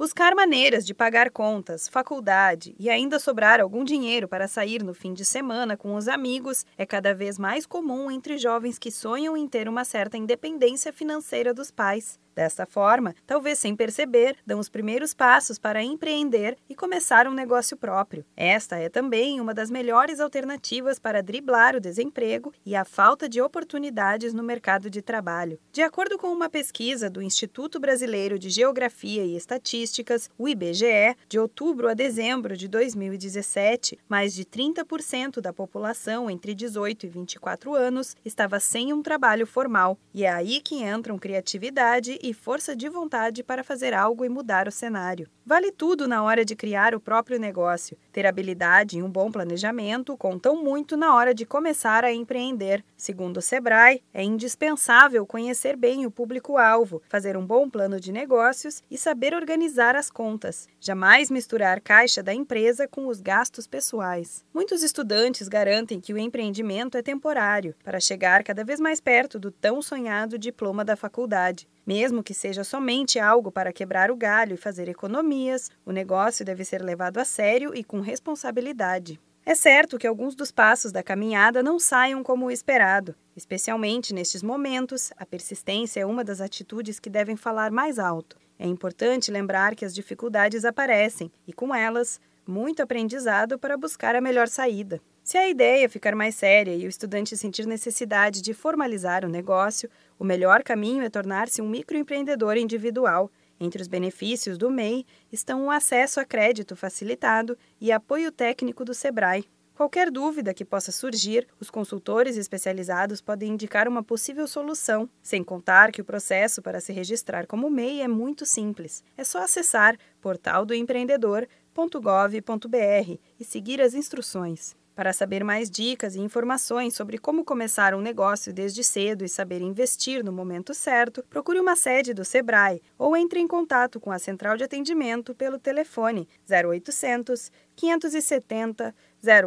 Buscar 0.00 0.34
maneiras 0.34 0.86
de 0.86 0.94
pagar 0.94 1.28
contas, 1.30 1.86
faculdade 1.86 2.74
e 2.78 2.88
ainda 2.88 3.18
sobrar 3.18 3.60
algum 3.60 3.84
dinheiro 3.84 4.26
para 4.26 4.48
sair 4.48 4.82
no 4.82 4.94
fim 4.94 5.12
de 5.12 5.26
semana 5.26 5.76
com 5.76 5.94
os 5.94 6.08
amigos 6.08 6.64
é 6.78 6.86
cada 6.86 7.12
vez 7.14 7.38
mais 7.38 7.66
comum 7.66 8.10
entre 8.10 8.38
jovens 8.38 8.78
que 8.78 8.90
sonham 8.90 9.36
em 9.36 9.46
ter 9.46 9.68
uma 9.68 9.84
certa 9.84 10.16
independência 10.16 10.90
financeira 10.90 11.52
dos 11.52 11.70
pais. 11.70 12.18
Dessa 12.34 12.64
forma, 12.66 13.14
talvez 13.26 13.58
sem 13.58 13.74
perceber, 13.74 14.36
dão 14.46 14.58
os 14.58 14.68
primeiros 14.68 15.12
passos 15.12 15.58
para 15.58 15.82
empreender 15.82 16.56
e 16.68 16.74
começar 16.74 17.26
um 17.26 17.34
negócio 17.34 17.76
próprio. 17.76 18.24
Esta 18.36 18.76
é 18.76 18.88
também 18.88 19.40
uma 19.40 19.52
das 19.54 19.70
melhores 19.70 20.20
alternativas 20.20 20.98
para 20.98 21.22
driblar 21.22 21.74
o 21.76 21.80
desemprego 21.80 22.52
e 22.64 22.76
a 22.76 22.84
falta 22.84 23.28
de 23.28 23.40
oportunidades 23.40 24.32
no 24.32 24.42
mercado 24.42 24.88
de 24.88 25.02
trabalho. 25.02 25.58
De 25.72 25.82
acordo 25.82 26.16
com 26.18 26.28
uma 26.32 26.48
pesquisa 26.48 27.10
do 27.10 27.20
Instituto 27.22 27.80
Brasileiro 27.80 28.38
de 28.38 28.48
Geografia 28.50 29.24
e 29.24 29.36
Estatísticas, 29.36 30.30
o 30.38 30.48
IBGE, 30.48 30.90
de 31.28 31.38
outubro 31.38 31.88
a 31.88 31.94
dezembro 31.94 32.56
de 32.56 32.68
2017, 32.68 33.98
mais 34.08 34.32
de 34.34 34.44
30% 34.44 35.40
da 35.40 35.52
população 35.52 36.30
entre 36.30 36.54
18 36.54 37.06
e 37.06 37.08
24 37.08 37.74
anos 37.74 38.16
estava 38.24 38.60
sem 38.60 38.92
um 38.92 39.02
trabalho 39.02 39.46
formal. 39.46 39.98
E 40.14 40.24
é 40.24 40.30
aí 40.32 40.60
que 40.60 40.82
entram 40.84 41.18
criatividade 41.18 42.18
e 42.22 42.29
e 42.30 42.34
força 42.34 42.76
de 42.76 42.88
vontade 42.88 43.42
para 43.42 43.64
fazer 43.64 43.92
algo 43.92 44.24
e 44.24 44.28
mudar 44.28 44.68
o 44.68 44.72
cenário. 44.72 45.28
Vale 45.44 45.72
tudo 45.72 46.06
na 46.06 46.22
hora 46.22 46.44
de 46.44 46.54
criar 46.54 46.94
o 46.94 47.00
próprio 47.00 47.40
negócio. 47.40 47.98
Ter 48.12 48.24
habilidade 48.24 48.98
e 48.98 49.02
um 49.02 49.10
bom 49.10 49.32
planejamento 49.32 50.16
contam 50.16 50.62
muito 50.62 50.96
na 50.96 51.12
hora 51.14 51.34
de 51.34 51.44
começar 51.44 52.04
a 52.04 52.12
empreender. 52.12 52.84
Segundo 52.96 53.38
o 53.38 53.42
Sebrae, 53.42 54.00
é 54.14 54.22
indispensável 54.22 55.26
conhecer 55.26 55.76
bem 55.76 56.06
o 56.06 56.10
público-alvo, 56.10 57.02
fazer 57.08 57.36
um 57.36 57.44
bom 57.44 57.68
plano 57.68 57.98
de 57.98 58.12
negócios 58.12 58.80
e 58.88 58.96
saber 58.96 59.34
organizar 59.34 59.96
as 59.96 60.08
contas. 60.08 60.68
Jamais 60.78 61.30
misturar 61.32 61.80
caixa 61.80 62.22
da 62.22 62.32
empresa 62.32 62.86
com 62.86 63.08
os 63.08 63.20
gastos 63.20 63.66
pessoais. 63.66 64.44
Muitos 64.54 64.84
estudantes 64.84 65.48
garantem 65.48 66.00
que 66.00 66.14
o 66.14 66.18
empreendimento 66.18 66.96
é 66.96 67.02
temporário, 67.02 67.74
para 67.82 67.98
chegar 67.98 68.44
cada 68.44 68.62
vez 68.62 68.78
mais 68.78 69.00
perto 69.00 69.36
do 69.38 69.50
tão 69.50 69.82
sonhado 69.82 70.38
diploma 70.38 70.84
da 70.84 70.94
faculdade. 70.94 71.68
Mesmo 71.86 72.09
mesmo 72.10 72.24
que 72.24 72.34
seja 72.34 72.64
somente 72.64 73.20
algo 73.20 73.52
para 73.52 73.72
quebrar 73.72 74.10
o 74.10 74.16
galho 74.16 74.54
e 74.54 74.56
fazer 74.56 74.88
economias, 74.88 75.70
o 75.86 75.92
negócio 75.92 76.44
deve 76.44 76.64
ser 76.64 76.82
levado 76.82 77.18
a 77.18 77.24
sério 77.24 77.70
e 77.72 77.84
com 77.84 78.00
responsabilidade. 78.00 79.20
É 79.46 79.54
certo 79.54 79.96
que 79.96 80.08
alguns 80.08 80.34
dos 80.34 80.50
passos 80.50 80.90
da 80.90 81.04
caminhada 81.04 81.62
não 81.62 81.78
saiam 81.78 82.24
como 82.24 82.46
o 82.46 82.50
esperado. 82.50 83.14
Especialmente 83.36 84.12
nestes 84.12 84.42
momentos, 84.42 85.12
a 85.16 85.24
persistência 85.24 86.00
é 86.00 86.04
uma 86.06 86.24
das 86.24 86.40
atitudes 86.40 86.98
que 86.98 87.08
devem 87.08 87.36
falar 87.36 87.70
mais 87.70 87.96
alto. 87.96 88.36
É 88.58 88.66
importante 88.66 89.30
lembrar 89.30 89.76
que 89.76 89.84
as 89.84 89.94
dificuldades 89.94 90.64
aparecem 90.64 91.30
e, 91.46 91.52
com 91.52 91.72
elas, 91.72 92.20
muito 92.44 92.82
aprendizado 92.82 93.56
para 93.56 93.76
buscar 93.76 94.16
a 94.16 94.20
melhor 94.20 94.48
saída. 94.48 95.00
Se 95.30 95.38
a 95.38 95.46
ideia 95.48 95.88
ficar 95.88 96.16
mais 96.16 96.34
séria 96.34 96.74
e 96.74 96.84
o 96.84 96.88
estudante 96.88 97.36
sentir 97.36 97.64
necessidade 97.64 98.42
de 98.42 98.52
formalizar 98.52 99.24
o 99.24 99.28
negócio, 99.28 99.88
o 100.18 100.24
melhor 100.24 100.64
caminho 100.64 101.04
é 101.04 101.08
tornar-se 101.08 101.62
um 101.62 101.68
microempreendedor 101.68 102.56
individual. 102.56 103.30
Entre 103.60 103.80
os 103.80 103.86
benefícios 103.86 104.58
do 104.58 104.68
MEI 104.68 105.06
estão 105.30 105.66
o 105.66 105.70
acesso 105.70 106.18
a 106.18 106.24
crédito 106.24 106.74
facilitado 106.74 107.56
e 107.80 107.92
apoio 107.92 108.32
técnico 108.32 108.84
do 108.84 108.92
SEBRAE. 108.92 109.44
Qualquer 109.76 110.10
dúvida 110.10 110.52
que 110.52 110.64
possa 110.64 110.90
surgir, 110.90 111.46
os 111.60 111.70
consultores 111.70 112.36
especializados 112.36 113.20
podem 113.20 113.52
indicar 113.52 113.86
uma 113.86 114.02
possível 114.02 114.48
solução, 114.48 115.08
sem 115.22 115.44
contar 115.44 115.92
que 115.92 116.00
o 116.00 116.04
processo 116.04 116.60
para 116.60 116.80
se 116.80 116.92
registrar 116.92 117.46
como 117.46 117.70
MEI 117.70 118.00
é 118.02 118.08
muito 118.08 118.44
simples. 118.44 119.04
É 119.16 119.22
só 119.22 119.38
acessar 119.38 119.96
portaldoempreendedor.gov.br 120.20 123.18
e 123.38 123.44
seguir 123.44 123.80
as 123.80 123.94
instruções. 123.94 124.74
Para 125.00 125.14
saber 125.14 125.42
mais 125.42 125.70
dicas 125.70 126.14
e 126.14 126.20
informações 126.20 126.94
sobre 126.94 127.16
como 127.16 127.42
começar 127.42 127.94
um 127.94 128.02
negócio 128.02 128.52
desde 128.52 128.84
cedo 128.84 129.24
e 129.24 129.30
saber 129.30 129.62
investir 129.62 130.22
no 130.22 130.30
momento 130.30 130.74
certo, 130.74 131.24
procure 131.30 131.58
uma 131.58 131.74
sede 131.74 132.12
do 132.12 132.22
Sebrae 132.22 132.82
ou 132.98 133.16
entre 133.16 133.40
em 133.40 133.46
contato 133.48 133.98
com 133.98 134.12
a 134.12 134.18
central 134.18 134.58
de 134.58 134.64
atendimento 134.64 135.34
pelo 135.34 135.58
telefone 135.58 136.28
0800 136.46 137.50
570 137.74 138.94